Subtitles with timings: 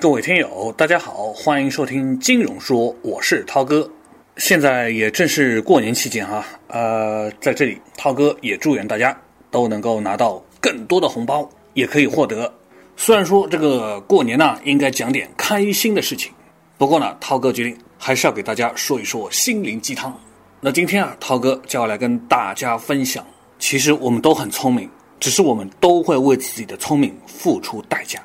[0.00, 3.86] 各位听友，大家好，欢迎收听金融说，我是涛哥。
[4.38, 9.14] 现在也正是过年期间哈，呃，在这里涛哥也祝愿大家
[9.50, 12.50] 都能够拿到更多的红包，也可以获得。
[12.96, 16.32] 虽然说这个过年呢，应该讲点开心的事情，
[16.78, 20.18] 不过呢，涛哥决定还是要给大家说一说心灵鸡汤。
[20.62, 23.22] 那今天啊，涛哥就要来跟大家分享，
[23.58, 28.18] 其实我们都很聪明，只是我们都会为自己的聪明付出代价。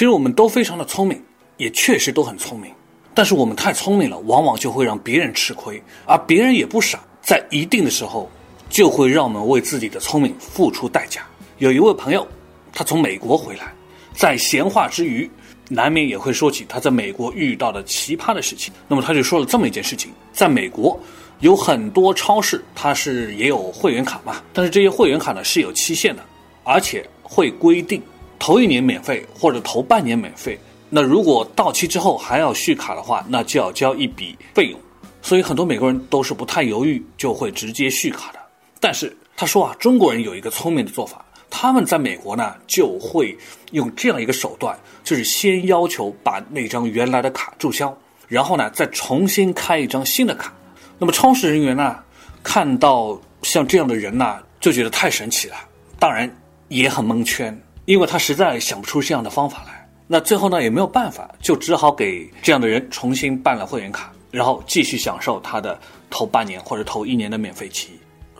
[0.00, 1.22] 其实我们都非常的聪明，
[1.58, 2.72] 也确实都很聪明，
[3.12, 8.26] 但是我们太聪明了，往往就会让别人吃亏，而别人也不傻，在一定的时候，
[8.70, 11.20] 就会让我们为自己的聪明付出代价。
[11.58, 12.26] 有一位朋友，
[12.72, 13.74] 他从美国回来，
[14.14, 15.30] 在闲话之余，
[15.68, 18.72] 难免也会说起他在美国遇到的奇葩的事情。
[18.88, 20.98] 那么他就说了这么一件事情：在美国
[21.40, 26.24] 有很多超市，它是也有会员卡嘛，但是这些会员卡呢是有期限的，
[26.64, 28.02] 而且会规定。
[28.40, 34.80] 头一年免费或者头半年免费，那如果到期之后还要续卡的话，那就要交一笔费用。
[35.22, 38.40] 所以很多美国人都是不太犹豫，就会直接续卡的。
[38.80, 43.36] 但是他说啊，中国人有一个聪明的做法，他们在美国呢就会
[43.72, 44.74] 用这样一个手段，
[45.04, 47.94] 就是先要求把那张原来的卡注销，
[48.26, 50.52] 然后呢再重新开一张新的卡。
[50.98, 51.98] 那么超市人员呢
[52.42, 55.56] 看到像这样的人呢，就觉得太神奇了，
[55.98, 56.34] 当然
[56.68, 57.54] 也很蒙圈。
[57.90, 65.76] 因为他实在想不出这样的方法来，那最后呢也没有办法，就只好给这样的人重新办了会员卡，然后继续享受他的
[66.08, 67.88] 头半年或者头一年的免费期。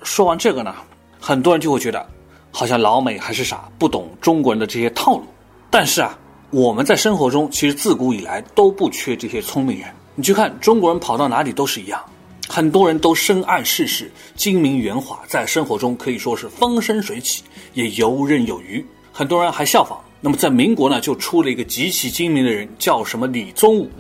[0.05, 0.73] 说完这个呢，
[1.19, 2.09] 很多人就会觉得，
[2.53, 5.25] 好像老美还是傻，不懂中国人的这些套路。
[5.69, 6.17] 但是啊，
[6.51, 9.89] 我们在生活中其实自古以来都不缺这些聪明人。
[10.15, 12.01] 你去看中国人跑到哪里都是一样，
[12.49, 17.43] 很多人都深谙世事，精明圆滑，在生活中可以说是风生水起，
[17.75, 18.87] 也游刃有余。
[19.21, 20.01] 很多人还效仿。
[20.19, 23.91] 那么在民国呢，就出了一个极其精明的人，叫什么李宗武。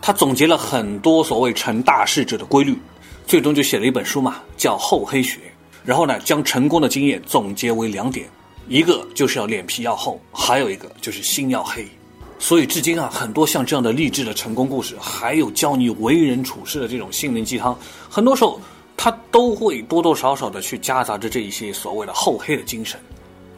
[0.00, 2.78] 他总结了很多所谓成大事者的规律，
[3.26, 5.38] 最终就写了一本书嘛，叫《厚黑学》。
[5.84, 8.28] 然后呢，将成功的经验总结为两点：
[8.68, 11.84] 一个就是要脸皮要厚，还有一个就是心要黑。
[12.38, 17.76] 所以至今啊，很多像这样的励志的成功故事，还有教你为人处事的这种心灵鸡汤，
[18.08, 18.60] 很多时候
[18.96, 22.96] 他都会多多少少的去夹杂着这一些所谓的厚黑的精神。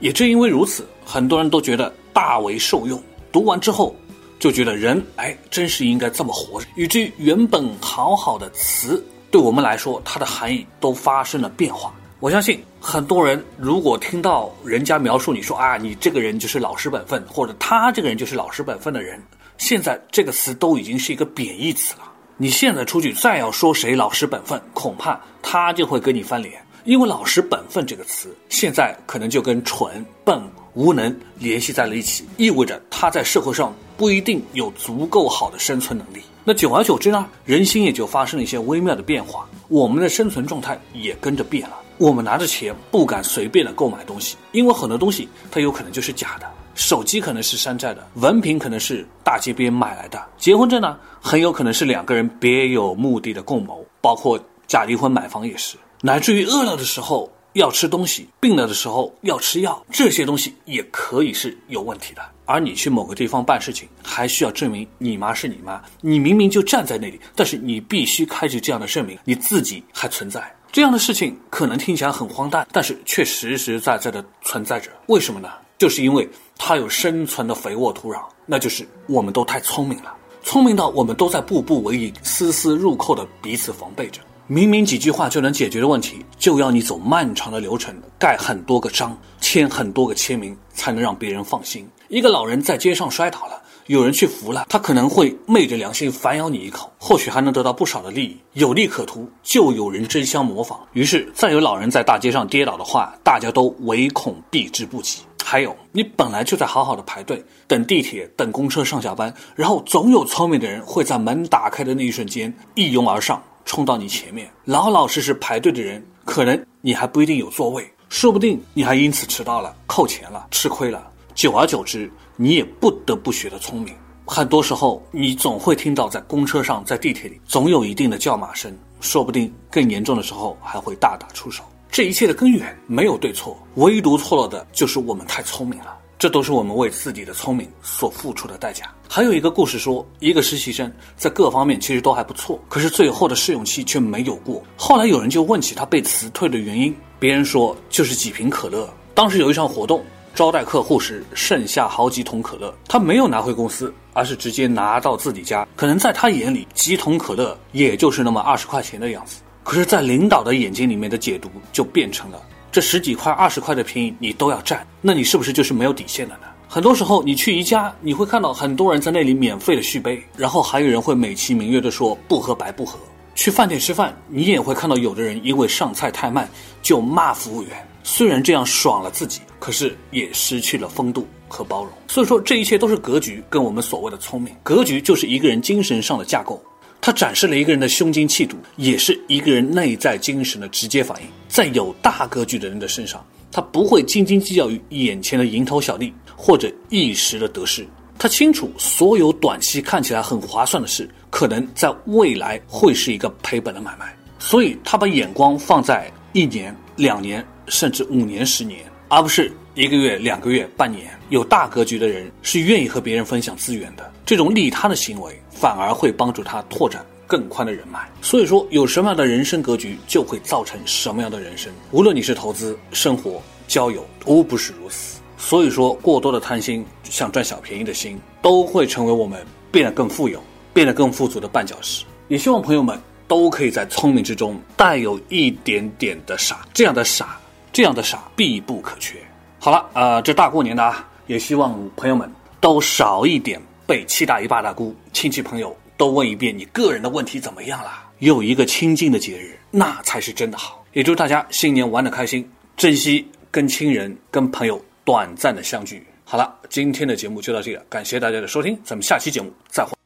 [0.00, 3.00] 也正因为如此，很多人都觉得大为受用。
[3.31, 3.94] 读完之后，
[4.38, 6.66] 就觉得人哎，真是应该这么活着。
[6.75, 11.94] 以至于原本好好的词，对我们来说，它的含义都发生了变化。
[12.19, 19.22] 我相信很多人，如果听到人家描述你说啊，你这个人就是老实本分，或者他这个人就是老实本分的人，
[19.59, 22.03] 现在这个词都已经是一个贬义词了。
[22.37, 26.60] 你现在出去再要说谁老实本分，恐怕他就会跟你翻脸。
[26.84, 30.41] 因为“老实本分”这个词，现在可能就跟蠢、笨、
[30.74, 36.22] 无能联系在了一起，意味着他在社会上不一定有足够好的生存能力。
[36.44, 41.76] 那久而久之呢，人心也就发生了一些微妙的变化，我们的生存状态也跟着变了。
[41.98, 55.76] 我们拿着钱不敢随便的购买东西，因为很多东西它有可能就是假的，手机可能是山寨的，文凭可能是大街边买来的，结婚证呢很有可能是两个人别有目的的共谋，包括假离婚买房也是。
[56.03, 62.22] 乃至于饿了的时候要吃东西，病了的时候要吃药，这些东西也可以是有问题的。
[62.47, 70.43] 而你去某个地方办事情，还需要证明你妈是你妈，你明明就站在那里，但是你必须开具这样的证明，你自己还存在。
[70.72, 74.91] 这样的事情可能听起来很荒诞，但是却实实在在的存在着。
[75.06, 75.49] 为什么呢？
[75.78, 84.21] 就是因为它有生存的肥沃土壤，那就是我们都太聪明了，聪明到我们都在步步为营、丝丝入扣的彼此防备着。
[84.53, 91.88] 明明几句话就能解决的问题，就要你走漫长的流程，盖很多个章，签很多个签名，才能让别人放心。
[92.09, 98.36] 一个老人在街上摔倒了，有人去扶了，他可能会昧着良心反咬你一口，或许还能得到不少的利益。
[98.54, 100.80] 有利可图，就有人争相模仿。
[100.95, 105.21] 于是，再有老人在大街上跌倒的话，大家都唯恐避之不及。
[105.45, 113.41] 还有，你本来就在好好的排队等地铁、等公车上下班，然后总有聪明的人会在门打开的那一瞬间一拥而上。
[113.71, 121.09] 冲到你前面，老老实实排队的人，可能你还不一定有座位，说不定你还因此迟到了、扣钱了、吃亏了。
[121.37, 123.95] 久而久之，你也不得不学得聪明。
[124.27, 131.63] 很多时候，你总会听到在公车上、在地铁里，总有一定的叫骂声，说不定更严重的时候还会大打出手。
[131.93, 135.97] 这一切的根源没有对错，唯独错了的就是我们太聪明了。
[136.19, 138.93] 这都是我们为自己的聪明所付出的代价。
[139.12, 144.62] 还有一个故事说，一个实习生在各方面其实都还不错，可是最后的试用期却没有过。
[144.77, 148.89] 后来有人就问起他被辞退的原因，别人说就是几瓶可乐。
[149.12, 155.66] 当时有一场活动，招待客户时剩下好几桶可乐，他没有拿回公司，而是直接拿到自己家。
[155.74, 159.41] 可能在他眼里，几桶可乐也就是那么二十块钱的样子。
[159.65, 162.41] 可是，在领导的眼睛里面的解读就变成了：
[162.71, 166.42] 这十几块、二十块的便宜你都要占，那你是不是就是没有底线的呢？
[166.72, 172.97] 很多时候，你去宜家，你会看到很多人在那里免费的续杯，然后还有人会美其名曰的说不喝白不喝。
[173.34, 176.49] 去饭店吃饭，你也会看到有的人因为上菜太慢
[176.81, 177.71] 就骂服务员。
[178.05, 181.93] 虽然这样爽了自己，可是也失去了风度和包容。
[182.07, 184.55] 所以说，这一切都是格局跟我们所谓的聪明。
[184.63, 186.63] 格局就是一个人精神上的架构。
[187.01, 191.27] 它展示了一个人的胸襟气度，也是一个人内在精神的直接反应。
[191.49, 197.87] 在有大格局的人的身上，他不会斤斤计较于眼前的蝇头小利或者一时的得失。
[198.19, 204.16] 他清楚，所有短期看起来很划算的事，可能在未来会是一个赔本的买卖。
[204.39, 211.10] 所以，他把眼光放在一年、两年，甚至五年、十年，而不是一个月、两个月、半年。
[211.28, 215.39] 有大格局的人是愿意和别人分享资源的，这种利他的行为。
[215.53, 218.09] 反而会帮助他拓展更宽的人脉。
[218.22, 221.71] 所以说，有什么样的人生格局，就会造成什么样的人生。
[221.91, 225.20] 无论你是投资、生活、交友，都不是如此。
[225.42, 230.41] 所以说，过多的贪心、想赚小便宜的心，都会成为我们变得更富有、
[230.75, 232.04] 变得更富足的绊脚石。
[232.28, 237.41] 也希望朋友们都可以在聪明之中带有一点点的傻，这样的傻，
[237.72, 239.16] 这样的傻必不可缺。
[239.59, 243.60] 好了，呃，这大过年的啊，也希望朋友们都少一点。
[243.86, 247.91] 被七大姨八大姑、亲戚朋友都问一遍你个人的问题怎么样了？
[248.21, 250.84] 有一个清静的节日，那才是真的好。
[250.93, 256.07] 也祝大家新年玩得开心，珍惜跟亲人、跟朋友短暂的相聚。
[256.25, 260.00] 好了，今天的节目就到这里了，感谢大家的收听，咱们下期节目再会。